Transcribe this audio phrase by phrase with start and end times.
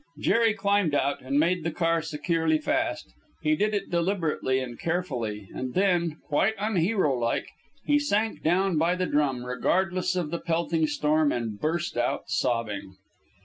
[0.17, 3.13] Jerry climbed out and made the car securely fast.
[3.43, 7.45] He did it deliberately and carefully, and then, quite unhero like,
[7.85, 12.95] he sank down by the drum, regardless of the pelting storm, and burst out sobbing.